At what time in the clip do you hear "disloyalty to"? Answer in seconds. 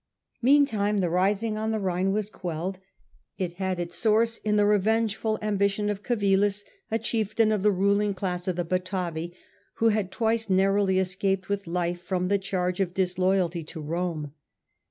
12.95-13.79